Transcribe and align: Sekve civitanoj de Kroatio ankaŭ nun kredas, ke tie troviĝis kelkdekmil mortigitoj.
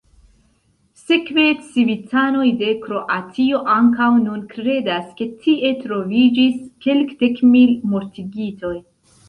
Sekve 1.01 1.43
civitanoj 1.73 2.45
de 2.61 2.69
Kroatio 2.85 3.61
ankaŭ 3.75 4.09
nun 4.23 4.41
kredas, 4.55 5.05
ke 5.21 5.29
tie 5.45 5.73
troviĝis 5.85 6.59
kelkdekmil 6.89 7.79
mortigitoj. 7.95 8.77